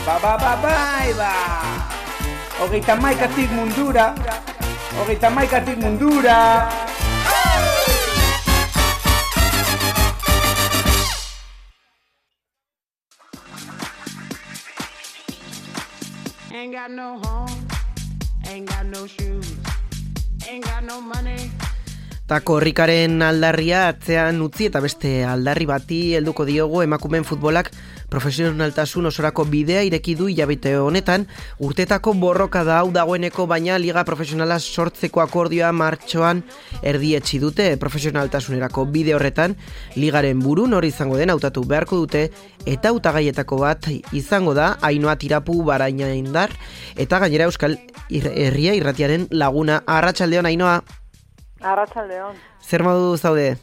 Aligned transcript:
Ba, 0.00 0.16
ba, 0.16 0.32
ba, 0.40 0.56
bai, 0.64 1.12
ba! 1.12 1.32
Hogeita 2.56 2.96
maikatik 2.96 3.52
mundura, 3.52 4.16
hogeita 4.96 5.28
maikatik 5.28 5.76
mundura! 5.76 6.64
Ain't 16.50 16.72
got 16.72 16.90
no 16.90 17.20
home, 17.20 17.68
ain't 18.48 18.66
got 18.68 18.86
no 18.86 19.06
shoes, 19.06 19.52
ain't 20.48 20.64
got 20.64 20.82
no 20.82 21.00
money. 21.00 21.52
Ta 22.30 22.36
korrikaren 22.46 23.24
aldarria 23.26 23.88
atzean 23.90 24.36
utzi 24.44 24.68
eta 24.68 24.78
beste 24.78 25.24
aldarri 25.26 25.64
bati 25.66 25.96
helduko 26.14 26.44
diogu 26.46 26.84
emakumeen 26.84 27.24
futbolak 27.26 27.72
profesionaltasun 28.10 29.08
osorako 29.10 29.48
bidea 29.50 29.80
ireki 29.82 30.14
du 30.14 30.28
hilabete 30.30 30.76
honetan. 30.78 31.24
Urtetako 31.58 32.14
borroka 32.22 32.62
da 32.62 32.76
hau 32.84 32.92
dagoeneko 32.94 33.48
baina 33.50 33.80
liga 33.82 34.04
profesionala 34.06 34.60
sortzeko 34.60 35.24
akordioa 35.24 35.72
martxoan 35.74 36.44
erdietsi 36.92 37.40
dute 37.42 37.66
profesionaltasunerako 37.82 38.86
bide 38.94 39.18
horretan. 39.18 39.58
Ligaren 39.98 40.38
buru 40.38 40.68
nori 40.70 40.94
izango 40.94 41.18
den 41.18 41.34
hautatu 41.34 41.66
beharko 41.66 41.98
dute 42.04 42.28
eta 42.62 42.94
hautagaietako 42.94 43.58
bat 43.64 43.90
izango 44.14 44.54
da 44.54 44.76
Ainoa 44.86 45.18
Tirapu 45.18 45.64
Baraina 45.66 46.14
Indar. 46.14 46.54
Eta 46.94 47.18
gainera 47.18 47.50
Euskal 47.50 47.80
Herria 48.06 48.78
Irratiaren 48.78 49.26
laguna. 49.34 49.82
Arratsaldeon 49.98 50.46
Ainoa 50.46 50.78
Arratsaldeon. 51.60 52.38
Zer 52.60 52.82
modu 52.82 53.16
zaude? 53.16 53.56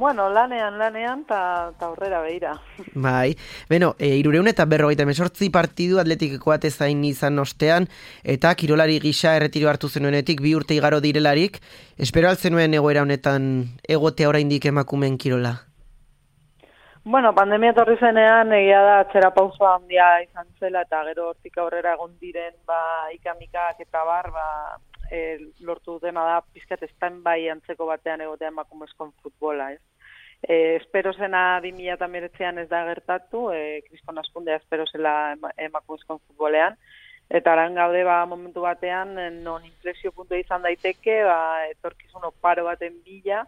Bueno, 0.00 0.30
lanean, 0.30 0.78
lanean, 0.78 1.26
eta 1.26 1.72
ta 1.78 1.86
aurrera 1.90 2.22
behira. 2.22 2.54
Bai, 2.94 3.36
beno, 3.68 3.90
e, 3.98 4.14
irureun 4.16 4.48
eta 4.48 4.64
berrogeita 4.64 5.04
mesortzi 5.04 5.50
partidu 5.52 5.98
atletikeko 6.00 6.54
zain 6.70 7.04
izan 7.04 7.38
ostean, 7.38 7.86
eta 8.24 8.54
kirolari 8.54 8.98
gisa 9.00 9.36
erretiro 9.36 9.68
hartu 9.68 9.88
zenuenetik 9.88 10.40
bi 10.40 10.54
urte 10.54 10.74
igaro 10.74 11.00
direlarik, 11.00 11.60
espero 11.98 12.30
alzenuen 12.30 12.72
egoera 12.72 13.02
honetan 13.02 13.66
egotea 13.86 14.28
oraindik 14.28 14.64
emakumen 14.64 15.18
kirola? 15.18 15.58
Bueno, 17.04 17.34
pandemia 17.34 17.72
torri 17.72 17.96
zenean, 17.98 18.52
egia 18.52 18.80
da, 18.82 19.04
txera 19.10 19.30
pausoa 19.32 19.74
handia 19.76 20.22
izan 20.22 20.46
zela, 20.60 20.82
eta 20.88 21.04
gero 21.10 21.28
hortik 21.30 21.58
aurrera 21.58 21.92
egon 21.92 22.16
diren, 22.20 22.54
ba, 22.64 22.80
ikamikak 23.12 23.80
eta 23.80 24.04
bar, 24.04 24.30
ba, 24.32 24.46
e, 25.10 25.50
lortu 25.60 25.98
dena 26.02 26.24
da 26.24 26.40
pizkat 26.54 26.82
estan 26.86 27.22
bai 27.22 27.48
antzeko 27.52 27.86
batean 27.86 28.22
egotea 28.24 28.52
emakumezkoen 28.52 29.12
futbola, 29.22 29.72
ez? 29.72 29.80
E, 30.40 30.76
espero 30.76 31.12
zena 31.12 31.60
2019an 31.60 32.62
ez 32.62 32.68
da 32.70 32.84
gertatu, 32.88 33.50
e, 33.52 33.82
kriskon 33.88 34.18
askundea 34.22 34.60
espero 34.62 34.86
zela 34.86 35.14
emakumezkoen 35.58 36.22
futbolean, 36.26 36.78
eta 37.28 37.52
aran 37.52 37.74
gaude 37.74 38.04
ba, 38.04 38.24
momentu 38.26 38.64
batean 38.64 39.14
non 39.44 39.64
inflexio 39.64 40.12
puntu 40.12 40.38
izan 40.38 40.62
daiteke, 40.62 41.22
ba, 41.28 41.66
etorkizun 41.74 42.24
oparo 42.30 42.64
baten 42.70 42.96
bila, 43.04 43.44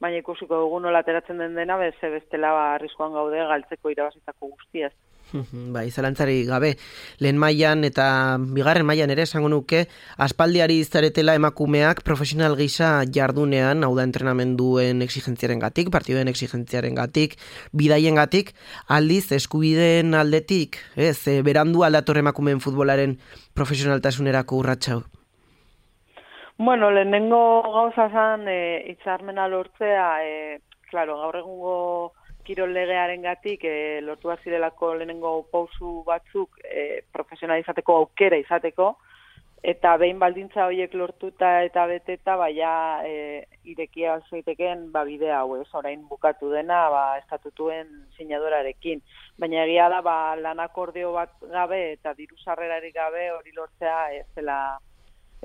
baina 0.00 0.20
ikusiko 0.20 0.60
dugu 0.62 0.80
nola 0.84 1.00
ateratzen 1.02 1.40
den 1.40 1.56
dena, 1.58 1.80
beze 1.80 2.12
bestela 2.12 2.52
ba, 2.52 2.64
arriskoan 2.76 3.16
gaude 3.16 3.44
galtzeko 3.52 3.92
irabazitako 3.92 4.52
guztiaz. 4.54 4.92
bai, 5.74 5.90
zalantzari 5.90 6.44
gabe, 6.46 6.74
lehen 7.18 7.38
mailan 7.38 7.84
eta 7.88 8.06
bigarren 8.38 8.86
mailan 8.86 9.10
ere 9.14 9.26
esango 9.26 9.48
nuke, 9.52 9.86
aspaldiari 10.22 10.78
izaretela 10.82 11.34
emakumeak 11.38 12.02
profesional 12.06 12.56
gisa 12.58 12.90
jardunean, 13.12 13.84
hau 13.84 13.94
da 13.96 14.06
entrenamenduen 14.06 15.02
exigentziaren 15.06 15.62
gatik, 15.62 15.90
partiduen 15.94 16.30
exigentziaren 16.32 16.96
gatik, 16.98 17.36
bidaien 17.72 18.20
gatik, 18.20 18.54
aldiz 18.88 19.30
eskubideen 19.36 20.14
aldetik, 20.14 20.80
ez, 20.96 21.18
e, 21.28 21.40
berandu 21.46 21.84
aldator 21.84 22.22
emakumeen 22.22 22.62
futbolaren 22.64 23.18
profesionaltasunerako 23.54 24.62
urratxau. 24.62 25.02
Bueno, 26.58 26.88
lehenengo 26.90 27.60
gauza 27.68 28.08
zan, 28.08 28.46
e, 28.48 28.84
itzarmena 28.94 29.44
lortzea, 29.52 30.06
e, 30.24 30.60
claro, 30.88 31.18
gaur 31.20 31.36
egungo 31.42 31.74
kirol 32.46 32.72
legearen 32.74 33.24
gatik 33.26 33.64
e, 33.64 34.00
lortu 34.06 34.32
zirelako 34.42 34.94
lehenengo 34.94 35.42
pausu 35.52 36.02
batzuk 36.06 36.62
e, 36.62 37.02
profesionalizateko 37.12 37.96
aukera 38.02 38.38
izateko, 38.38 38.94
eta 39.66 39.96
behin 39.98 40.18
baldintza 40.22 40.66
horiek 40.68 40.92
lortuta 40.94 41.50
eta 41.66 41.86
beteta, 41.90 42.36
baina 42.38 42.72
e, 43.04 43.44
irekia 43.64 44.14
alzoiteken 44.14 44.90
ba, 44.92 45.02
bide 45.08 45.32
hau, 45.34 45.56
ez, 45.60 45.68
orain 45.74 46.04
bukatu 46.08 46.50
dena, 46.52 46.84
ba, 46.92 47.04
estatutuen 47.22 47.88
sinadorarekin. 48.16 49.02
Baina 49.42 49.64
egia 49.64 49.88
da, 49.90 50.02
ba, 50.06 50.36
lan 50.38 50.62
akordio 50.62 51.12
bat 51.16 51.32
gabe 51.50 51.80
eta 51.96 52.14
diru 52.14 52.38
sarrerarik 52.44 52.94
gabe 52.94 53.30
hori 53.32 53.56
lortzea 53.56 54.02
ez 54.20 54.28
dela 54.36 54.60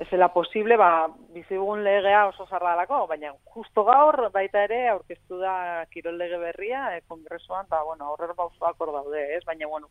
ez 0.02 0.08
zela 0.10 0.28
posible, 0.34 0.76
ba, 0.76 1.08
bizigun 1.34 1.82
legea 1.84 2.26
oso 2.28 2.46
zarralako, 2.50 3.04
baina 3.06 3.30
justo 3.54 3.84
gaur 3.86 4.18
baita 4.34 4.64
ere 4.66 4.80
aurkeztu 4.90 5.38
da 5.38 5.54
kirol 5.92 6.18
lege 6.18 6.38
berria 6.42 6.82
e, 6.96 7.02
kongresuan, 7.08 7.68
ba, 7.70 7.82
bueno, 7.86 8.10
horrer 8.12 8.34
bauzoak 8.38 8.80
hor 8.82 8.92
daude, 8.96 9.22
ez? 9.36 9.42
Baina, 9.46 9.68
bueno, 9.70 9.90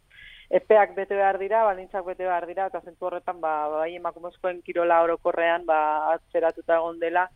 epeak 0.60 0.96
bete 0.98 1.16
behar 1.16 1.40
dira, 1.40 1.64
balintzak 1.70 2.06
bete 2.06 2.28
behar 2.28 2.48
dira, 2.50 2.68
eta 2.68 2.84
zentu 2.84 3.08
horretan, 3.08 3.40
ba, 3.44 3.54
bai 3.78 3.94
emakumezkoen 3.96 4.62
kirola 4.68 5.02
orokorrean, 5.08 5.66
ba, 5.66 5.80
atzeratuta 6.18 6.82
egon 6.82 7.00
dela, 7.00 7.30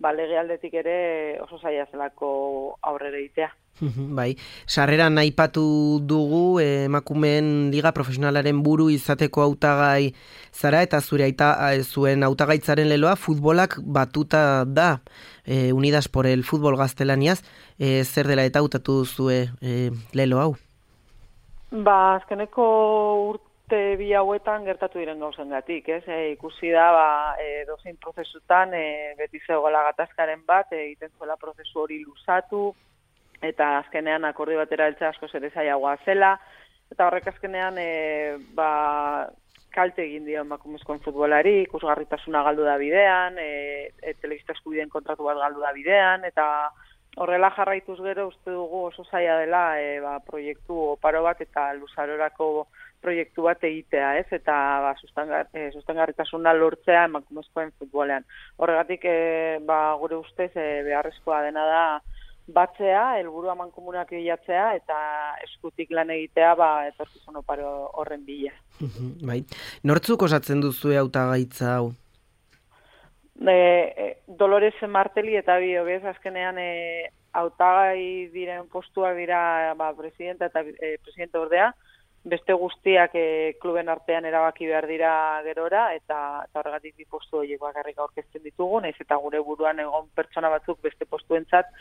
ba, 0.00 0.14
lege 0.16 0.38
aldetik 0.38 0.80
ere 0.82 0.96
oso 1.44 1.60
zaila 1.60 1.86
zelako 1.92 2.32
aurrera 2.92 3.20
itea. 3.20 3.52
Bai, 3.80 4.36
sarreran 4.66 5.18
aipatu 5.18 6.00
dugu 6.02 6.60
eh, 6.60 6.84
emakumeen 6.84 7.70
liga 7.72 7.92
profesionalaren 7.92 8.62
buru 8.62 8.90
izateko 8.90 9.42
hautagai 9.42 10.14
zara 10.52 10.82
eta 10.82 11.00
zure 11.00 11.24
aita 11.24 11.54
zuen 11.82 12.22
hautagaitzaren 12.22 12.88
leloa 12.88 13.16
futbolak 13.16 13.78
batuta 13.82 14.64
da 14.66 15.00
e, 15.44 15.72
Unidas 15.72 16.08
por 16.08 16.26
el 16.26 16.44
Futbol 16.44 16.76
Gaztelaniaz 16.76 17.42
e, 17.78 18.04
zer 18.04 18.26
dela 18.26 18.44
eta 18.44 18.60
hautatu 18.60 19.02
duzue 19.02 19.48
e, 19.60 19.90
lelo 20.12 20.40
hau? 20.40 20.54
Ba, 21.72 22.16
azkeneko 22.16 22.64
urte 23.30 23.96
bi 23.96 24.12
hauetan 24.12 24.66
gertatu 24.68 25.00
diren 25.00 25.18
gauzen 25.18 25.48
gatik, 25.48 25.88
ez? 25.88 26.02
E, 26.06 26.32
ikusi 26.34 26.70
da, 26.70 26.90
ba, 26.92 27.06
e, 27.40 27.64
dozin 27.66 27.96
prozesutan, 27.96 28.74
e, 28.76 29.14
beti 29.18 29.40
zegoela 29.46 29.82
gatazkaren 29.88 30.44
bat, 30.46 30.72
egiten 30.76 31.08
zuela 31.18 31.38
prozesu 31.40 31.80
hori 31.80 32.02
luzatu, 32.04 32.74
eta 33.42 33.78
azkenean 33.78 34.24
akordi 34.24 34.56
batera 34.56 34.86
eltsa 34.86 35.08
asko 35.08 35.28
zailagoa 35.28 35.96
zela 36.04 36.36
eta 36.92 37.06
horrek 37.08 37.28
azkenean 37.32 37.78
e, 37.80 37.88
ba, 38.56 39.28
kalte 39.72 40.04
egin 40.04 40.26
dio 40.28 40.42
emakumezkoen 40.44 41.00
futbolari, 41.04 41.62
ikusgarritasuna 41.64 42.42
galdu 42.44 42.66
da 42.68 42.76
bidean, 42.80 43.38
e, 43.40 43.88
e, 44.02 44.14
telebista 44.20 44.52
eskubideen 44.56 44.92
kontratu 44.92 45.24
bat 45.28 45.40
galdu 45.40 45.64
da 45.64 45.72
bidean, 45.76 46.26
eta 46.28 46.46
horrela 47.22 47.50
jarraituz 47.56 47.98
gero 48.04 48.28
uste 48.28 48.52
dugu 48.52 48.86
oso 48.90 49.04
zaila 49.04 49.38
dela 49.40 49.64
e, 49.80 49.98
ba, 50.04 50.18
proiektu 50.28 50.78
oparo 50.94 51.24
bat 51.24 51.40
eta 51.44 51.72
luzarorako 51.80 52.68
proiektu 53.02 53.48
bat 53.48 53.64
egitea, 53.66 54.12
ez? 54.20 54.28
Eta 54.36 54.54
ba, 54.84 54.92
sustengarritasuna 55.02 56.52
lortzea 56.54 57.06
emakumezkoen 57.08 57.72
futbolean. 57.80 58.24
Horregatik, 58.62 59.04
e, 59.04 59.58
ba, 59.66 59.80
gure 60.00 60.20
ustez, 60.20 60.52
e, 60.54 60.68
beharrezkoa 60.86 61.42
dena 61.48 61.66
da, 61.68 61.84
batzea, 62.46 63.18
helburu 63.20 63.50
aman 63.52 63.70
komunak 63.70 64.10
bilatzea 64.10 64.72
eta 64.74 64.98
eskutik 65.44 65.92
lan 65.94 66.10
egitea 66.10 66.54
ba 66.58 66.70
etorkizun 66.88 67.38
oparo 67.38 67.90
horren 68.00 68.24
bila. 68.26 68.52
bai. 69.28 69.42
Nortzuk 69.84 70.22
osatzen 70.22 70.60
duzu 70.60 70.96
hautagaitza 70.98 71.76
hau? 71.76 71.92
E, 73.42 73.54
e, 73.54 74.08
Dolores 74.26 74.74
Marteli 74.88 75.36
eta 75.36 75.58
bi 75.58 75.76
hobez 75.78 76.02
azkenean 76.04 76.58
e, 76.58 77.08
hautagai 77.32 78.28
diren 78.34 78.68
postua 78.68 79.14
dira 79.14 79.74
ba 79.78 79.92
presidente 79.96 80.50
eta 80.50 80.60
e, 80.60 80.98
presidente 81.02 81.38
ordea 81.38 81.72
beste 82.24 82.54
guztiak 82.54 83.14
e, 83.18 83.54
kluben 83.60 83.88
artean 83.88 84.24
erabaki 84.28 84.68
behar 84.70 84.86
dira 84.86 85.12
gerora, 85.42 85.88
eta, 85.96 86.18
eta 86.46 86.60
horregatik 86.60 86.94
bi 86.96 87.06
postu 87.10 87.40
horiek 87.40 87.58
bakarrik 87.60 87.98
aurkezten 87.98 88.44
ditugu, 88.44 88.78
naiz 88.80 88.94
eta 89.02 89.18
gure 89.18 89.40
buruan 89.42 89.80
egon 89.82 90.06
pertsona 90.14 90.52
batzuk 90.52 90.78
beste 90.86 91.08
postuentzat 91.10 91.72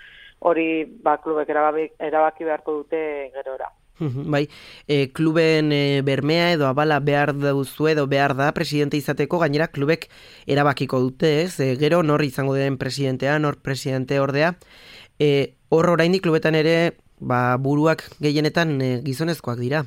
hori 0.42 0.86
ba, 1.04 1.18
klubek 1.22 1.50
erabaki, 1.54 2.44
beharko 2.44 2.82
dute 2.82 3.32
gerora. 3.36 3.70
Bai, 4.02 4.48
e, 4.88 5.12
kluben 5.14 5.70
e, 5.72 6.02
bermea 6.02 6.48
edo 6.56 6.66
abala 6.66 6.98
behar 7.00 7.36
duzu 7.38 7.92
edo 7.92 8.08
behar 8.10 8.34
da 8.34 8.50
presidente 8.58 8.98
izateko, 8.98 9.38
gainera 9.44 9.68
klubek 9.70 10.08
erabakiko 10.50 11.00
dute, 11.04 11.44
ez? 11.44 11.60
E, 11.62 11.76
gero 11.78 12.02
nor 12.02 12.24
izango 12.26 12.56
den 12.58 12.80
presidentea, 12.82 13.38
nor 13.38 13.62
presidente 13.62 14.20
ordea. 14.20 14.56
E, 15.20 15.54
hor 15.70 15.92
oraindik 15.94 16.26
klubetan 16.26 16.58
ere 16.58 16.98
ba, 17.20 17.58
buruak 17.62 18.08
gehienetan 18.20 18.80
e, 18.82 18.92
gizonezkoak 19.06 19.62
dira. 19.62 19.86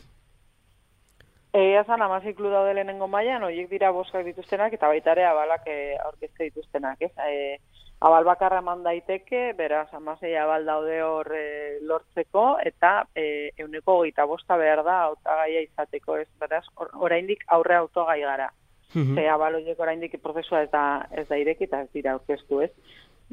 Egia 1.55 1.85
zan, 1.87 2.03
amazik 2.03 2.37
klu 2.39 2.51
daude 2.51 2.73
lehenengo 2.75 3.07
mailan, 3.11 3.43
horiek 3.47 3.69
dira 3.71 3.91
boskak 3.95 4.25
dituztenak, 4.27 4.73
eta 4.75 4.89
baita 4.91 5.13
ere 5.15 5.27
abalak 5.27 5.67
e, 5.71 5.97
aurkezte 6.07 6.49
dituztenak, 6.49 7.03
ez? 7.03 7.13
E, 7.19 7.59
abal 8.05 8.27
bakarra 8.29 8.61
eman 8.61 8.83
daiteke, 8.85 9.55
beraz, 9.57 9.89
amasei 9.97 10.35
abal 10.37 10.67
daude 10.69 10.99
hor 11.03 11.31
e, 11.33 11.79
lortzeko, 11.89 12.59
eta 12.61 13.07
e, 13.17 13.51
euneko 13.65 13.97
goita 14.03 14.27
bosta 14.29 14.59
behar 14.61 14.83
da 14.85 14.99
hautagaia 15.07 15.63
izateko, 15.65 16.19
ez, 16.21 16.29
beraz, 16.41 16.65
or, 16.77 16.91
oraindik 17.09 17.47
aurre 17.57 17.79
autogai 17.81 18.21
gara. 18.21 18.51
Mhm. 18.93 19.17
Ze 19.17 19.29
abal 19.29 19.57
horiek 19.57 19.81
oraindik 19.81 20.19
prozesua 20.23 20.63
ez 20.67 20.71
da, 20.71 20.85
ez 21.11 21.27
da 21.31 21.39
ireki 21.41 21.65
eta 21.65 21.81
ez 21.87 21.91
dira 21.97 22.13
aurkeztu, 22.13 22.61
ez. 22.67 22.71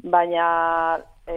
Baina, 0.02 0.46
e, 1.28 1.36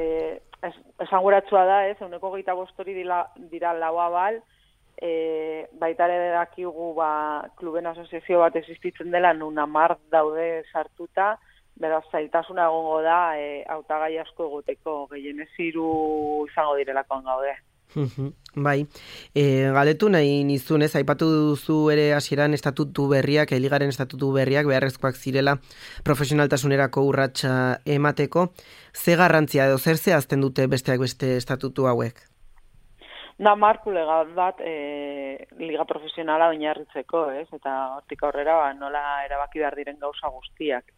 es, 0.64 0.76
esanguratsua 1.04 1.66
da, 1.68 1.82
ez, 1.90 1.98
euneko 2.00 2.32
goita 2.38 2.56
bostori 2.56 2.96
dira, 2.96 3.26
dira 3.52 3.74
lau 3.76 3.98
abal, 4.00 4.40
e, 4.96 5.68
baita 5.82 6.08
ere 6.08 6.32
dakigu 6.38 6.94
ba, 6.96 7.10
kluben 7.60 7.92
asoziazio 7.92 8.40
bat 8.46 8.56
existitzen 8.56 9.12
dela 9.12 9.34
nun 9.36 9.60
amar 9.60 9.98
daude 10.10 10.64
sartuta, 10.72 11.36
beraz 11.82 12.04
zailtasuna 12.12 12.68
egongo 12.70 13.00
da 13.04 13.20
e, 13.40 13.64
hautagai 13.70 14.18
asko 14.24 14.50
egoteko 14.50 14.98
gehienez 15.12 15.52
hiru 15.60 15.88
izango 16.50 16.76
direlakoan 16.80 17.24
gaude. 17.24 17.56
Bai, 18.56 18.86
e, 19.36 19.44
galetu 19.76 20.10
nahi 20.12 20.44
nizun 20.48 20.84
ez, 20.86 20.94
aipatu 20.96 21.28
duzu 21.32 21.78
ere 21.94 22.06
hasieran 22.16 22.56
estatutu 22.56 23.08
berriak, 23.12 23.52
eligaren 23.56 23.92
estatutu 23.92 24.32
berriak 24.36 24.68
beharrezkoak 24.72 25.16
zirela 25.16 25.58
profesionaltasunerako 26.08 27.04
urratsa 27.10 27.56
emateko. 27.98 28.48
Ze 28.94 29.16
garrantzia 29.20 29.68
edo 29.68 29.78
zer 29.78 30.00
zehazten 30.00 30.42
dute 30.42 30.68
besteak 30.72 31.04
beste 31.04 31.36
estatutu 31.38 31.88
hauek? 31.92 32.24
Da 33.38 33.52
marku 33.60 33.92
legal 33.92 34.30
bat 34.36 34.62
e, 34.64 35.48
liga 35.60 35.84
profesionala 35.88 36.48
oinarritzeko, 36.54 37.26
ez? 37.36 37.48
Eta 37.52 37.74
hortik 37.98 38.24
aurrera 38.24 38.56
ba, 38.62 38.70
nola 38.74 39.02
erabaki 39.26 39.60
behar 39.60 39.76
diren 39.76 40.00
gauza 40.00 40.32
guztiak. 40.32 40.95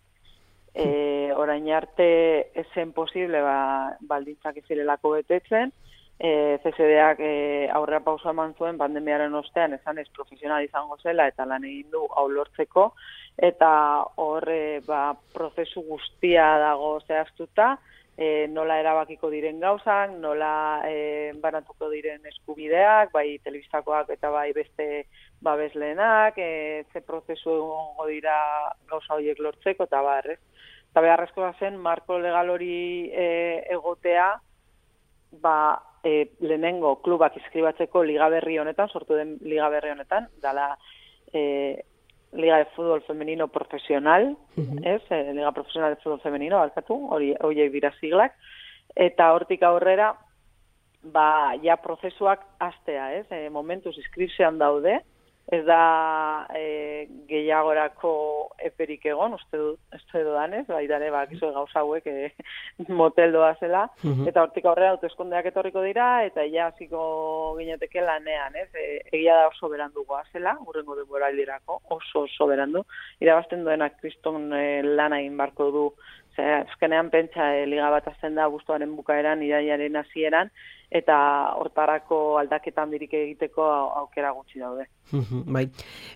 E, 0.78 1.34
orain 1.34 1.66
arte 1.74 2.52
esen 2.54 2.92
posible 2.94 3.42
ba, 3.42 3.98
baldintzak 4.06 4.60
izirelako 4.62 5.16
betetzen, 5.16 5.72
e, 6.20 6.60
CCDak 6.62 7.20
e, 7.20 7.70
aurrera 7.74 8.04
pausa 8.06 8.30
eman 8.30 8.54
zuen 8.58 8.78
pandemiaren 8.78 9.34
ostean 9.38 9.74
esan 9.74 9.98
ez 9.98 10.08
profesional 10.14 10.66
izango 10.66 10.98
zela 11.02 11.28
eta 11.30 11.46
lan 11.50 11.66
egin 11.66 11.90
du 11.94 12.06
hau 12.14 12.28
lortzeko 12.30 12.92
eta 13.50 13.70
horre 14.22 14.82
ba, 14.86 15.12
prozesu 15.34 15.82
guztia 15.86 16.46
dago 16.62 16.98
zehaztuta, 17.08 17.76
e, 18.18 18.48
nola 18.50 18.80
erabakiko 18.82 19.30
diren 19.30 19.60
gauzak, 19.62 20.16
nola 20.18 20.82
e, 20.90 21.34
banatuko 21.42 21.92
diren 21.94 22.26
eskubideak, 22.34 23.14
bai 23.14 23.38
telebistakoak 23.46 24.10
eta 24.18 24.32
bai 24.34 24.50
beste 24.58 25.06
babesleenak, 25.46 26.40
e, 26.42 26.84
ze 26.92 27.04
prozesu 27.06 27.54
egongo 27.54 28.08
dira 28.10 28.38
gauza 28.90 29.20
horiek 29.20 29.40
lortzeko 29.40 29.86
eta 29.86 30.02
bar, 30.02 30.32
ez? 30.34 30.40
Eta 30.98 31.04
beharrezkoa 31.06 31.52
zen, 31.60 31.76
marko 31.78 32.16
legal 32.18 32.48
hori 32.50 33.06
e, 33.14 33.26
egotea, 33.70 34.32
ba, 35.44 35.58
e, 36.02 36.32
lehenengo 36.42 36.96
klubak 37.06 37.36
izkribatzeko 37.38 38.02
liga 38.02 38.26
berri 38.34 38.56
honetan, 38.58 38.90
sortu 38.90 39.14
den 39.14 39.36
liga 39.46 39.68
berri 39.70 39.92
honetan, 39.94 40.26
dala 40.42 40.72
e, 41.30 41.84
Liga 42.34 42.58
de 42.58 42.66
Fútbol 42.74 43.04
Femenino 43.06 43.46
Profesional, 43.54 44.26
ez? 44.58 45.04
E, 45.14 45.20
Liga 45.38 45.52
Profesional 45.52 45.94
de 45.94 46.02
Fútbol 46.02 46.24
Femenino, 46.24 46.64
alkatu, 46.66 46.98
hori 47.14 47.30
horiek 47.46 47.70
dira 47.78 47.94
siglak, 48.00 48.34
eta 48.96 49.30
hortik 49.36 49.62
aurrera, 49.70 50.16
ba, 51.14 51.28
ja 51.62 51.78
prozesuak 51.78 52.42
astea, 52.72 53.12
ez? 53.20 53.28
E, 53.30 53.52
momentuz 53.54 53.94
inskripzioan 54.02 54.58
daude, 54.58 54.98
ez 55.52 55.62
da 55.64 56.46
e, 56.56 57.08
gehiagorako 57.30 58.12
eperik 58.68 59.06
egon, 59.08 59.38
uste 59.38 59.58
du, 59.58 59.70
uste 59.96 60.24
dudanez, 60.26 60.66
bai 60.68 60.84
dane, 60.92 61.08
ba, 61.14 61.22
gizu 61.30 61.54
gauza 61.56 61.80
hauek 61.80 62.08
e, 62.12 62.32
motel 63.00 63.32
doa 63.32 63.54
zela, 63.60 63.86
Mhm. 64.04 64.28
eta 64.28 64.44
hortik 64.44 64.66
aurrera 64.66 64.92
hauteskundeak 64.96 65.46
etorriko 65.52 65.82
dira, 65.86 66.26
eta 66.26 66.44
ja 66.52 66.68
hasiko 66.68 67.56
gineteke 67.60 68.04
lanean, 68.04 68.56
ez? 68.56 68.68
E, 68.76 69.02
egia 69.14 69.36
da 69.40 69.48
oso 69.48 69.70
berandu 69.70 70.06
zela, 70.34 70.58
urrengo 70.68 70.96
denboraldirako, 70.96 71.82
oso 71.90 72.26
oso 72.28 72.48
berandu. 72.48 72.84
Irabazten 73.22 73.64
duenak 73.64 74.00
kriston 74.02 74.52
e, 74.54 74.84
lana 74.84 75.22
egin 75.22 75.38
barko 75.38 75.72
du, 75.72 75.92
azkenean 76.38 77.10
pentsa 77.10 77.56
e, 77.56 77.66
liga 77.66 77.90
bat 77.90 78.08
azten 78.08 78.36
da 78.36 78.48
guztuaren 78.48 78.96
bukaeran, 78.96 79.42
iraiaren 79.42 79.96
hasieran, 79.96 80.52
eta 80.90 81.54
hortarako 81.60 82.38
aldaketan 82.40 82.92
dirik 82.92 83.14
egiteko 83.14 83.64
au- 83.64 83.92
aukera 84.04 84.32
gutxi 84.32 84.60
daude. 84.60 84.88
Bai. 85.46 85.70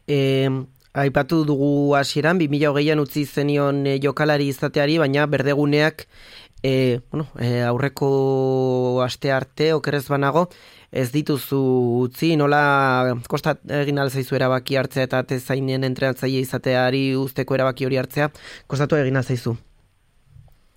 E, 0.07 0.49
aipatu 0.93 1.43
dugu 1.45 1.95
hasieran 1.95 2.39
2020an 2.39 2.99
utzi 2.99 3.25
zenion 3.25 3.85
e, 3.87 3.99
jokalari 4.03 4.47
izateari, 4.47 4.97
baina 4.97 5.25
berdeguneak 5.27 6.07
e, 6.63 6.99
bueno, 7.11 7.27
e, 7.39 7.61
aurreko 7.63 9.01
aste 9.03 9.31
arte 9.31 9.73
okerez 9.73 10.07
banago 10.07 10.47
ez 10.91 11.09
dituzu 11.11 11.59
utzi, 12.03 12.35
nola 12.35 13.15
kostat 13.31 13.63
egin 13.81 13.99
alzaizu 14.03 14.35
erabaki 14.35 14.75
hartzea 14.75 15.07
eta 15.07 15.23
tezainen 15.23 15.87
entrenatzaile 15.87 16.43
izateari 16.43 17.15
usteko 17.15 17.55
erabaki 17.55 17.87
hori 17.87 17.99
hartzea, 18.01 18.27
kostatu 18.67 18.99
egin 18.99 19.15
alzaizu. 19.15 19.55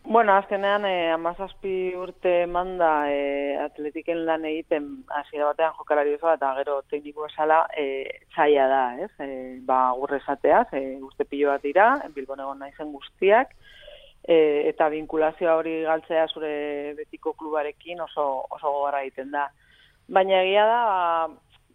Bueno, 0.06 0.34
azkenean, 0.36 0.84
eh, 0.84 1.10
amazazpi 1.12 1.94
urte 1.96 2.44
manda 2.46 2.88
eh, 3.10 3.56
atletiken 3.56 4.18
lan 4.26 4.42
egiten 4.44 4.88
hasiera 5.08 5.46
batean 5.46 5.72
jokalari 5.78 6.12
bezala 6.12 6.34
eta 6.36 6.50
gero 6.58 6.74
tekniko 6.92 7.24
esala 7.30 7.62
eh, 7.80 8.20
txaila 8.34 8.66
da, 8.68 8.82
ez? 9.00 9.08
Eh, 9.24 9.60
ba, 9.64 9.78
gurre 9.96 10.18
esateaz, 10.20 10.66
eh, 10.76 10.98
urte 11.00 11.24
pilo 11.24 11.48
bat 11.54 11.64
dira, 11.64 11.86
Bilbon 12.12 12.44
egon 12.44 12.60
naizen 12.60 12.92
guztiak, 12.92 13.56
eh, 14.28 14.68
eta 14.74 14.90
vinkulazioa 14.92 15.56
hori 15.62 15.78
galtzea 15.88 16.26
zure 16.28 16.52
betiko 17.00 17.32
klubarekin 17.32 18.04
oso, 18.04 18.26
oso 18.50 18.74
gogorra 18.76 19.00
egiten 19.06 19.32
da. 19.32 19.46
Baina 20.12 20.42
egia 20.44 20.66
da, 20.68 20.78
ba, 20.84 21.28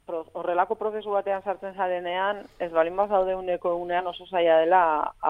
horrelako 0.09 0.75
prozesu 0.75 1.11
batean 1.13 1.43
sartzen 1.43 1.75
zarenean, 1.75 2.43
ez 2.59 2.69
balin 2.73 2.95
bazaude 2.97 3.35
uneko 3.35 3.73
egunean 3.75 4.07
oso 4.07 4.25
zaila 4.27 4.59
dela 4.63 4.81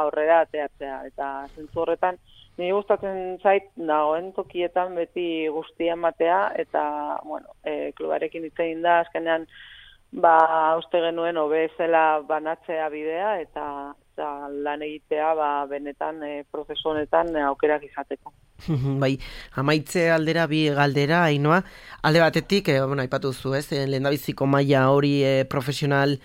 aurrera 0.02 0.42
ateatzea. 0.46 1.00
Eta 1.12 1.30
zentzu 1.56 1.84
horretan, 1.84 2.20
niri 2.58 2.72
gustatzen 2.76 3.40
zait, 3.44 3.70
dagoen 3.76 4.32
tokietan 4.36 4.96
beti 5.00 5.48
guztia 5.56 5.96
ematea, 5.98 6.40
eta, 6.64 6.84
bueno, 7.26 7.56
e, 7.64 7.92
klubarekin 7.98 8.48
hitz 8.48 8.58
egin 8.60 8.84
da, 8.86 9.00
azkenean, 9.06 9.48
ba, 10.12 10.36
uste 10.82 11.02
genuen 11.04 11.38
obezela 11.38 12.22
banatzea 12.28 12.90
bidea, 12.94 13.34
eta, 13.46 13.66
eta 14.20 14.52
lan 14.52 14.84
egitea, 14.84 15.32
ba, 15.34 15.50
benetan, 15.70 16.20
e, 16.28 16.44
prozesu 16.52 16.92
honetan 16.92 17.32
e, 17.36 17.44
aukerak 17.48 17.86
izateko. 17.88 18.34
bai, 19.00 19.14
amaitze 19.56 20.10
aldera 20.12 20.46
bi 20.52 20.66
galdera, 20.76 21.24
ainoa, 21.30 21.62
alde 22.04 22.20
batetik, 22.20 22.68
e, 22.68 22.82
bueno, 22.84 23.02
aipatu 23.02 23.32
zu, 23.32 23.56
ez, 23.56 23.70
lehendabiziko 23.72 24.46
maila 24.46 24.90
hori 24.92 25.22
e, 25.24 25.46
profesional 25.48 26.18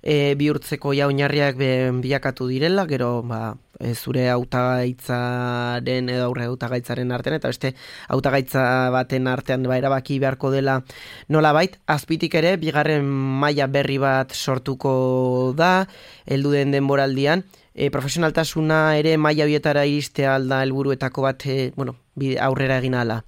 e, 0.00 0.34
bihurtzeko 0.40 0.94
ja 0.96 1.10
oinarriak 1.12 1.60
bilakatu 2.00 2.48
direla, 2.48 2.86
gero, 2.88 3.20
ba, 3.28 3.52
e, 3.82 3.94
zure 3.94 4.26
hautagaitzaren 4.30 6.10
edo 6.12 6.26
aurre 6.26 6.46
hautagaitzaren 6.50 7.12
artean, 7.14 7.36
eta 7.38 7.50
beste 7.52 7.72
hautagaitza 8.12 8.64
baten 8.94 9.28
artean 9.30 9.66
ba, 9.68 9.78
erabaki 9.78 10.18
beharko 10.22 10.52
dela 10.54 10.80
nola 11.28 11.52
bait, 11.56 11.78
azpitik 11.86 12.34
ere, 12.38 12.56
bigarren 12.62 13.06
maila 13.06 13.68
berri 13.70 13.98
bat 14.02 14.34
sortuko 14.34 15.52
da, 15.58 15.86
heldu 16.26 16.54
den 16.54 16.74
denboraldian, 16.74 17.41
e, 17.74 17.90
profesionaltasuna 17.90 18.96
ere 18.98 19.16
maila 19.16 19.44
hoietara 19.44 19.84
iristea 19.86 20.34
alda 20.34 20.62
helburuetako 20.62 21.22
bat 21.22 21.46
e, 21.46 21.72
bueno, 21.76 21.94
bide, 22.14 22.38
aurrera 22.40 22.78
egin 22.78 22.94
ala. 22.94 23.22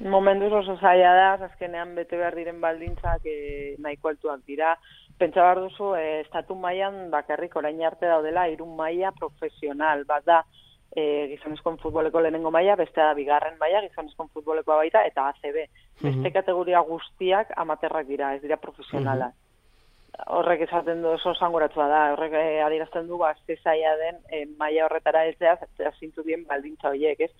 Momentuz 0.00 0.52
oso 0.52 0.76
zaila 0.80 1.12
da, 1.14 1.28
azkenean 1.46 1.94
bete 1.94 2.16
behar 2.16 2.34
diren 2.34 2.60
baldintzak 2.60 3.26
e, 3.28 3.76
nahiko 3.78 4.08
altuak 4.08 4.40
dira. 4.46 4.76
Pentsa 5.18 5.42
behar 5.44 5.60
duzu, 5.60 5.92
e, 5.94 6.20
estatu 6.22 6.56
mailan 6.58 7.10
bakarrik 7.12 7.54
orain 7.56 7.78
arte 7.86 8.06
daudela 8.06 8.48
irun 8.48 8.74
maila 8.76 9.12
profesional. 9.12 10.04
Bat 10.08 10.24
da, 10.26 10.40
e, 10.96 11.28
gizonezkoen 11.34 11.78
futboleko 11.78 12.20
lehenengo 12.20 12.50
maila, 12.50 12.74
bestea 12.76 13.10
da 13.10 13.14
bigarren 13.14 13.58
maila, 13.60 13.84
gizonezkoen 13.86 14.32
futbolekoa 14.34 14.80
baita, 14.82 15.04
eta 15.06 15.28
ACB. 15.28 15.68
Beste 16.02 16.18
Mhm. 16.18 16.32
kategoria 16.32 16.80
guztiak 16.80 17.52
amaterrak 17.56 18.06
dira, 18.06 18.34
ez 18.34 18.42
dira 18.42 18.56
profesionalak. 18.56 19.34
Horrek 20.12 20.66
esaten 20.66 21.00
du 21.02 21.08
oso 21.14 21.32
zanguratua 21.34 21.86
da, 21.88 22.00
horrek 22.12 22.34
e, 22.36 22.60
adierazten 22.60 23.06
du, 23.08 23.16
ba, 23.20 23.32
ze 23.46 23.56
zaila 23.62 23.94
den 23.96 24.18
e, 24.28 24.44
maila 24.60 24.84
horretara 24.86 25.24
heltzea, 25.24 25.56
zintu 25.98 26.22
dien 26.26 26.44
baldintza 26.48 26.90
horiek, 26.90 27.20
ez? 27.20 27.30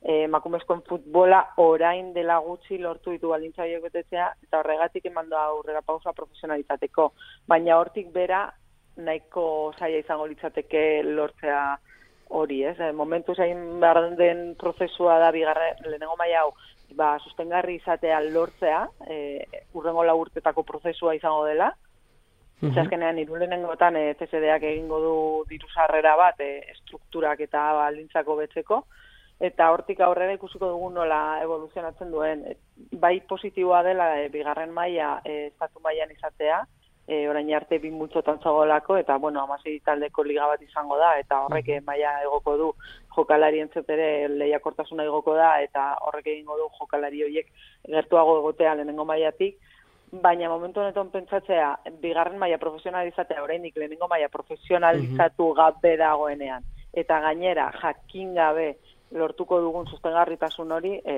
E, 0.00 0.22
emakumezkoen 0.28 0.84
futbola 0.86 1.40
orain 1.64 2.12
dela 2.14 2.38
gutxi 2.44 2.78
lortu 2.78 3.16
ditu 3.16 3.32
baldintza 3.34 3.64
horiek 3.66 3.82
betetzea, 3.88 4.30
eta 4.46 4.60
horregatik 4.60 5.10
eman 5.10 5.28
da 5.28 5.42
aurrera 5.48 5.82
pausa 5.82 6.14
profesionalitateko. 6.14 7.10
Baina 7.50 7.80
hortik 7.82 8.14
bera, 8.14 8.44
nahiko 8.96 9.44
zaila 9.78 10.04
izango 10.04 10.30
litzateke 10.30 11.02
lortzea 11.10 11.60
hori, 12.30 12.62
ez? 12.62 12.78
E, 12.78 12.92
momentu 12.94 13.34
zain 13.34 13.80
behar 13.82 14.04
den 14.16 14.54
prozesua 14.60 15.18
da 15.18 15.34
bigarren 15.34 15.82
lehenengo 15.82 16.14
maila 16.16 16.46
hau, 16.46 16.54
ba, 16.94 17.16
sustengarri 17.26 17.80
izatea 17.82 18.22
lortzea, 18.30 18.84
e, 19.10 19.20
urrengo 19.74 20.06
lau 20.06 20.20
urtetako 20.22 20.62
prozesua 20.62 21.18
izango 21.18 21.44
dela, 21.50 21.72
Mhm. 22.60 22.74
Ze 22.74 22.80
azkenean 22.80 23.18
irulenengotan 23.18 23.96
e, 23.96 24.14
CSD-ak 24.14 24.62
egingo 24.62 25.00
du 25.00 25.14
diru 25.48 25.68
sarrera 25.74 26.16
bat 26.16 26.40
e, 26.40 26.50
estrukturak 26.74 27.40
eta 27.40 27.72
baldintzako 27.78 28.36
betzeko 28.36 28.84
eta 29.40 29.70
hortik 29.72 30.02
aurrera 30.04 30.34
ikusiko 30.36 30.68
dugu 30.68 30.90
nola 30.92 31.40
evoluzionatzen 31.42 32.10
duen. 32.12 32.44
E, 32.44 32.56
Bai 33.00 33.20
positiboa 33.28 33.82
dela 33.86 34.12
e, 34.20 34.28
bigarren 34.28 34.74
maila 34.76 35.20
e, 35.24 35.46
estatu 35.46 35.80
mailan 35.80 36.12
izatea, 36.12 36.60
e, 37.08 37.22
orain 37.28 37.48
arte 37.56 37.78
bi 37.82 37.90
multzotan 37.90 38.38
zagolako, 38.44 38.98
eta 39.00 39.16
bueno, 39.18 39.42
amasei 39.42 39.78
taldeko 39.86 40.24
liga 40.24 40.46
bat 40.50 40.60
izango 40.62 40.98
da, 41.00 41.14
eta 41.22 41.40
horrek 41.46 41.72
e, 41.72 41.80
maila 41.86 42.12
egoko 42.26 42.56
du 42.60 42.68
jokalari 43.16 43.64
entzetere 43.64 44.28
lehiakortasuna 44.28 45.08
egoko 45.08 45.34
da, 45.38 45.54
eta 45.64 45.94
horrek 46.06 46.28
egingo 46.34 46.58
du 46.60 46.68
jokalari 46.78 47.24
horiek 47.24 47.48
gertuago 47.88 48.38
egotea 48.42 48.76
lehenengo 48.76 49.08
mailatik, 49.08 49.56
baina 50.12 50.48
momentu 50.48 50.80
honetan 50.80 51.10
pentsatzea, 51.10 51.70
bigarren 52.02 52.38
maila 52.38 52.58
profesionalizatea 52.58 53.42
oraindik 53.42 53.76
lehenengo 53.76 54.08
maila 54.08 54.28
profesionalizatu 54.28 55.52
gabe 55.54 55.96
dagoenean, 55.96 56.64
eta 56.92 57.20
gainera 57.20 57.70
jakin 57.82 58.34
gabe 58.34 58.72
lortuko 59.10 59.60
dugun 59.60 59.86
sustengarritasun 59.86 60.72
hori 60.72 60.96
e, 61.04 61.14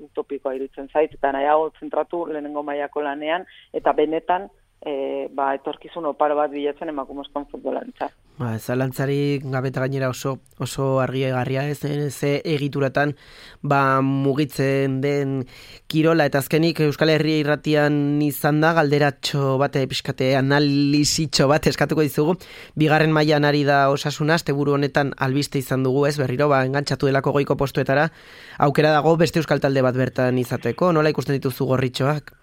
utopikoa 0.00 0.54
iruditzen 0.56 0.88
zait, 0.92 1.14
eta 1.14 1.32
nahiago 1.32 1.70
zentratu 1.80 2.24
lehenengo 2.26 2.62
mailako 2.62 3.04
lanean, 3.04 3.44
eta 3.72 3.92
benetan 3.92 4.48
e, 4.84 5.28
ba, 5.32 5.54
etorkizun 5.56 6.06
oparo 6.10 6.36
bat 6.36 6.52
bilatzen 6.52 6.90
emakumezkoan 6.92 7.46
futbolantza. 7.50 8.10
Ba, 8.34 8.56
zalantzari 8.58 9.38
gabeta 9.44 9.84
gainera 9.84 10.08
oso 10.10 10.40
oso 10.58 10.98
argiegarria 10.98 11.68
ez 11.70 11.78
ze 12.10 12.40
egituratan 12.44 13.14
ba, 13.62 14.00
mugitzen 14.02 15.00
den 15.00 15.46
kirola. 15.86 16.26
Eta 16.26 16.42
azkenik 16.42 16.80
Euskal 16.80 17.14
Herria 17.14 17.38
irratian 17.44 18.20
izan 18.22 18.60
da 18.60 18.72
galderatxo 18.74 19.56
bate 19.62 19.86
pixkate 19.86 20.34
analizitxo 20.36 21.48
bat 21.48 21.66
eskatuko 21.70 22.02
dizugu. 22.02 22.36
Bigarren 22.74 23.14
mailan 23.14 23.44
ari 23.44 23.64
da 23.64 23.88
osasuna 23.90 24.34
asteburu 24.34 24.74
honetan 24.74 25.14
albiste 25.16 25.58
izan 25.58 25.86
dugu 25.86 26.06
ez 26.06 26.18
berriro 26.18 26.48
ba 26.48 26.64
engantzatu 26.66 27.06
delako 27.06 27.32
goiko 27.38 27.56
postuetara. 27.56 28.10
Aukera 28.58 28.90
dago 28.90 29.16
beste 29.16 29.38
euskal 29.38 29.60
talde 29.60 29.82
bat 29.82 29.94
bertan 29.94 30.38
izateko. 30.38 30.92
Nola 30.92 31.14
ikusten 31.14 31.38
dituzu 31.38 31.70
gorritxoak 31.70 32.34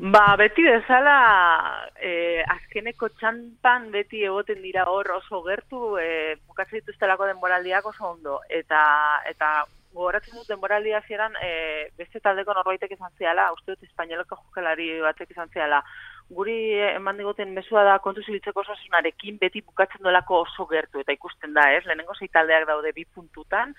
Ba, 0.00 0.36
beti 0.38 0.62
bezala, 0.62 1.90
eh, 1.98 2.44
azkeneko 2.46 3.08
txanpan 3.18 3.88
beti 3.90 4.20
egoten 4.22 4.60
dira 4.62 4.84
hor 4.86 5.10
oso 5.10 5.40
gertu, 5.42 5.96
eh, 5.98 6.36
bukatzen 6.46 6.78
dituztelako 6.78 7.26
denboraldiak 7.26 7.86
oso 7.90 8.12
ondo. 8.12 8.36
Eta, 8.48 8.78
eta 9.26 9.64
gogoratzen 9.92 10.36
dut 10.38 10.46
denboraldia 10.46 11.00
zieran, 11.08 11.34
eh, 11.42 11.90
beste 11.98 12.20
taldeko 12.20 12.54
norbaitek 12.54 12.94
izan 12.94 13.10
ziala, 13.18 13.50
uste 13.52 13.74
dut 13.74 13.82
espainoleko 13.82 14.38
jokelari 14.44 15.00
batek 15.02 15.34
izan 15.34 15.50
ziala. 15.50 15.82
Guri 16.30 16.78
eman 16.94 17.16
digoten 17.16 17.50
mesua 17.52 17.82
da 17.82 17.98
kontu 17.98 18.22
zilitzeko 18.22 18.60
osasunarekin 18.60 19.38
beti 19.40 19.64
bukatzen 19.66 20.04
duelako 20.04 20.44
oso 20.44 20.66
gertu, 20.66 21.00
eta 21.00 21.12
ikusten 21.12 21.54
da, 21.54 21.72
ez? 21.72 21.84
Lehenengo 21.86 22.14
zei 22.14 22.28
taldeak 22.28 22.68
daude 22.68 22.92
bi 22.94 23.04
puntutan, 23.04 23.74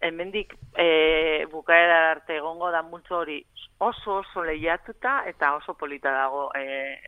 hemendik 0.00 0.54
e, 0.76 1.46
bukaera 1.52 2.10
arte 2.10 2.36
egongo 2.36 2.70
da 2.70 2.82
multzo 2.82 3.18
hori 3.18 3.44
oso 3.78 4.20
oso 4.20 4.44
lehiatuta 4.44 5.24
eta 5.26 5.54
oso 5.56 5.74
polita 5.74 6.12
dago 6.12 6.50
e, 6.54 6.98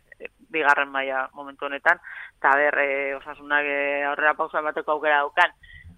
bigarren 0.49 0.89
maila 0.89 1.29
momentu 1.33 1.65
honetan. 1.65 1.99
Eta 2.37 2.53
ber 2.57 2.79
e, 2.79 3.15
osasunak 3.15 3.65
e, 3.65 4.03
aurrera 4.09 4.33
pausa 4.33 4.59
emateko 4.59 4.97
aukera 4.97 5.23
daukan. 5.23 5.51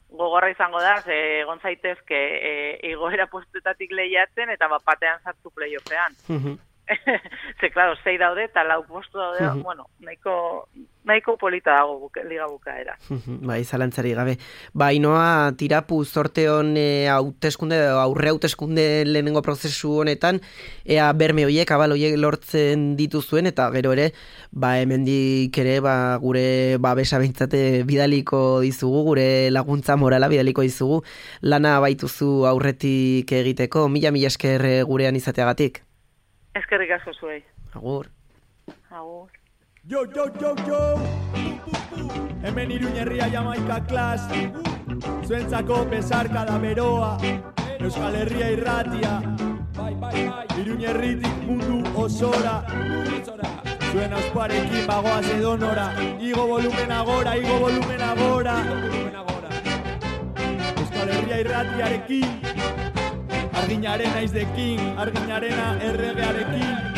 Gogorra 0.09 0.49
izango 0.49 0.81
da 0.81 0.97
ze 1.01 1.41
egon 1.41 1.59
zaitezke 1.59 2.17
e, 2.17 2.53
igoera 2.91 3.27
postetatik 3.27 3.91
lehiatzen 3.91 4.49
eta 4.49 4.67
bat 4.67 4.83
batean 4.85 5.21
sartu 5.23 5.51
playoffean. 5.51 6.17
Ze, 7.59 7.69
claro, 7.69 7.93
zei 8.03 8.17
daude, 8.17 8.47
eta 8.47 8.63
lau 8.65 8.79
postu 8.87 9.19
daude, 9.19 9.43
uh 9.45 9.51
-huh. 9.53 9.61
bueno, 9.61 9.85
nahiko, 9.99 10.67
nahiko 11.05 11.37
polita 11.37 11.73
dago 11.73 11.97
buke, 11.99 12.23
liga 12.27 12.47
bukaera. 12.47 12.97
Uh 13.09 13.17
-huh. 13.17 13.37
Bai, 13.47 13.63
zalantzari 13.63 14.13
gabe. 14.13 14.37
Ba, 14.73 14.91
inoa, 14.93 15.51
tirapu 15.57 16.03
zorte 16.05 16.49
hon 16.49 16.75
e, 16.77 17.07
hauteskunde, 17.07 17.77
aurre 17.87 18.29
hauteskunde 18.29 19.05
lehenengo 19.05 19.41
prozesu 19.41 19.99
honetan, 20.01 20.41
ea 20.85 21.11
berme 21.13 21.45
hoiek, 21.45 21.71
abal 21.71 21.91
hoiek 21.91 22.17
lortzen 22.17 22.95
dituzuen, 22.97 23.47
eta 23.47 23.71
gero 23.71 23.93
ere, 23.93 24.13
ba, 24.51 24.79
hemendik 24.79 25.57
ere, 25.57 25.79
ba, 25.79 26.17
gure, 26.17 26.77
ba, 26.77 26.93
besa 26.95 27.19
bintzate 27.19 27.83
bidaliko 27.83 28.61
dizugu, 28.61 29.03
gure 29.03 29.49
laguntza 29.51 29.95
morala 29.95 30.27
bidaliko 30.27 30.61
dizugu, 30.61 31.03
lana 31.41 31.79
baituzu 31.79 32.45
aurretik 32.45 33.31
egiteko, 33.31 33.89
mila 33.89 34.11
mila 34.11 34.27
esker 34.27 34.85
gurean 34.85 35.15
izateagatik. 35.15 35.83
Eskerrik 36.55 36.91
asko 36.91 37.13
zuei. 37.13 37.43
Agur. 37.73 38.09
Agur. 38.89 39.38
Yo, 39.83 40.03
yo, 40.13 40.25
yo, 40.39 40.55
yo! 40.67 40.95
Hemen 42.43 42.71
iruñerria 42.71 43.29
jamaika 43.31 43.79
klas 43.87 44.21
Zuentzako 45.25 45.85
besarka 45.85 46.45
da 46.45 46.57
beroa 46.57 47.17
Euskal 47.79 48.15
Herria 48.15 48.51
irratia. 48.51 49.21
Bai, 49.77 49.95
bai, 49.95 50.27
bai. 50.27 50.45
Iruñerritik 50.59 51.47
mundu 51.47 51.83
osora. 51.95 52.65
Zuen 53.91 54.13
ausparekin 54.13 54.85
bagoaz 54.85 55.25
edonora. 55.31 55.93
Igo 56.19 56.45
volumen 56.47 56.91
agora, 56.91 57.37
igo 57.37 57.59
volumen 57.59 58.01
agora. 58.01 58.55
Euskal 60.75 61.09
Herria 61.09 61.39
irratiarekin. 61.39 62.27
Arginaren 63.53 64.13
naizdekin, 64.13 64.79
arginarena 64.97 65.73
erregearekin 65.81 66.88